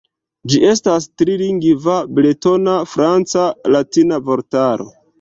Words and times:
Ĝi 0.53 0.61
estas 0.69 1.05
tri-lingva, 1.23 1.99
bretona-franca-latina 2.17 4.23
vortaro. 4.31 4.95